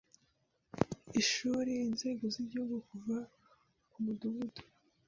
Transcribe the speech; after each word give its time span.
ishuri 1.21 1.71
inzego 1.87 2.23
z’igihugu 2.33 2.75
kuva 2.89 3.17
ku 3.91 3.97
mudugudu 4.03 4.61